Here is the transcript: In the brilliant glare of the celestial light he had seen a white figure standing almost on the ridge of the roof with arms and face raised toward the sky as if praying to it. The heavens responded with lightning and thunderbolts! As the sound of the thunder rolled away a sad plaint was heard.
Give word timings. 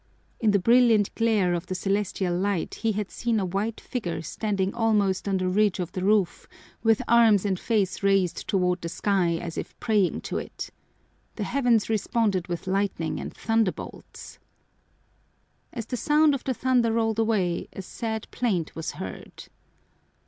In 0.39 0.49
the 0.49 0.57
brilliant 0.57 1.13
glare 1.13 1.53
of 1.53 1.67
the 1.67 1.75
celestial 1.75 2.35
light 2.35 2.73
he 2.81 2.93
had 2.93 3.11
seen 3.11 3.39
a 3.39 3.45
white 3.45 3.79
figure 3.79 4.23
standing 4.23 4.73
almost 4.73 5.27
on 5.27 5.37
the 5.37 5.47
ridge 5.47 5.77
of 5.79 5.91
the 5.91 6.03
roof 6.03 6.47
with 6.81 7.03
arms 7.07 7.45
and 7.45 7.59
face 7.59 8.01
raised 8.01 8.47
toward 8.47 8.81
the 8.81 8.89
sky 8.89 9.35
as 9.39 9.59
if 9.59 9.79
praying 9.79 10.21
to 10.21 10.39
it. 10.39 10.71
The 11.35 11.43
heavens 11.43 11.87
responded 11.87 12.47
with 12.47 12.65
lightning 12.65 13.19
and 13.19 13.31
thunderbolts! 13.31 14.39
As 15.71 15.85
the 15.85 15.97
sound 15.97 16.33
of 16.33 16.43
the 16.45 16.55
thunder 16.55 16.93
rolled 16.93 17.19
away 17.19 17.67
a 17.71 17.83
sad 17.83 18.25
plaint 18.31 18.75
was 18.75 18.93
heard. 18.93 19.49